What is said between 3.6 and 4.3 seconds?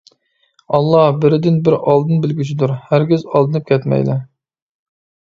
كەتمەيلى.